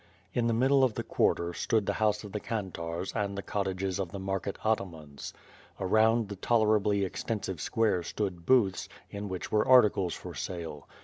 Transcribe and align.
In 0.33 0.47
the 0.47 0.53
middle 0.55 0.83
of 0.83 0.95
the 0.95 1.03
quarter, 1.03 1.53
stood 1.53 1.85
the 1.85 1.93
house 2.01 2.23
of 2.23 2.31
the 2.31 2.39
kantarz 2.39 3.11
and 3.13 3.37
the 3.37 3.43
cottages 3.43 3.99
of 3.99 4.11
the 4.11 4.17
market 4.17 4.57
atamans. 4.65 5.31
Around 5.79 6.27
the 6.29 6.37
tolerably 6.37 7.05
extensive 7.05 7.61
square 7.61 8.01
stood 8.01 8.43
booths, 8.43 8.89
in 9.11 9.29
which 9.29 9.51
were 9.51 9.67
articles 9.67 10.15
for 10.15 10.33
sale. 10.33 10.87